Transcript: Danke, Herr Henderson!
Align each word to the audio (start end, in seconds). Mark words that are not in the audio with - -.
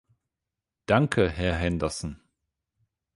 Danke, 0.87 1.29
Herr 1.29 1.53
Henderson! 1.59 2.19